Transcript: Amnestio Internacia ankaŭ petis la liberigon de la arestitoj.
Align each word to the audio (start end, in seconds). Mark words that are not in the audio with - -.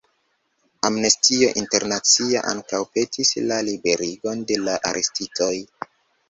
Amnestio 0.87 1.49
Internacia 1.63 2.41
ankaŭ 2.53 2.79
petis 2.99 3.33
la 3.53 3.61
liberigon 3.69 4.43
de 4.53 4.59
la 4.65 4.81
arestitoj. 4.93 5.53